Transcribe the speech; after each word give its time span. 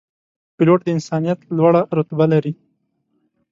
پیلوټ 0.55 0.79
د 0.83 0.87
انسانیت 0.95 1.39
لوړه 1.57 1.81
رتبه 1.97 2.25
لري. 2.33 2.53